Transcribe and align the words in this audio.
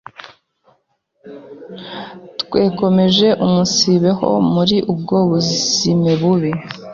twekomeje 2.41 3.27
umunsibeho 3.45 4.29
muri 4.53 4.77
ubwo 4.93 5.15
buzime 5.29 6.11
bubi 6.21 6.51